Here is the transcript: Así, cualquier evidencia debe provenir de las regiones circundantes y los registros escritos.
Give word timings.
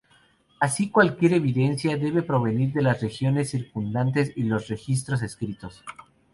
Así, 0.59 0.89
cualquier 0.89 1.33
evidencia 1.33 1.95
debe 1.95 2.23
provenir 2.23 2.73
de 2.73 2.81
las 2.81 2.99
regiones 3.03 3.51
circundantes 3.51 4.31
y 4.35 4.41
los 4.45 4.67
registros 4.67 5.21
escritos. 5.21 5.83